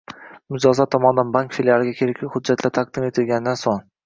Mijozlar 0.53 0.87
tomonidan 0.95 1.33
bank 1.35 1.53
filialiga 1.57 1.93
kerakli 2.01 2.31
hujjatlar 2.37 2.75
taqdim 2.79 3.07
etilganidan 3.11 3.63
so‘ng 3.67 3.87